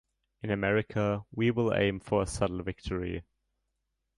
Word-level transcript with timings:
In 0.41 0.49
America 0.49 1.25
we 1.31 1.51
will 1.51 1.75
aim 1.75 1.99
for 1.99 2.25
subtle 2.25 2.63
victory. 2.63 3.21